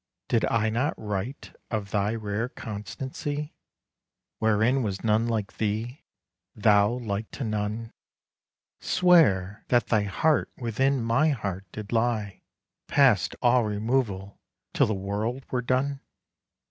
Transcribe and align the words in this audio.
Did 0.29 0.45
I 0.45 0.71
not 0.71 0.95
write 0.97 1.55
of 1.69 1.91
thy 1.91 2.15
rare 2.15 2.49
constancy, 2.49 3.53
Wherein 4.39 4.81
was 4.81 5.03
none 5.03 5.27
like 5.27 5.57
thee, 5.57 6.01
thou 6.55 6.89
like 6.93 7.29
to 7.33 7.43
none; 7.43 7.93
Swear 8.79 9.63
that 9.67 9.85
thy 9.89 10.01
heart 10.05 10.49
within 10.57 11.03
my 11.03 11.29
heart 11.29 11.65
did 11.71 11.91
lie 11.91 12.41
Past 12.87 13.35
all 13.43 13.63
removal 13.63 14.39
till 14.73 14.87
the 14.87 14.95
world 14.95 15.43
were 15.51 15.61
done? 15.61 15.99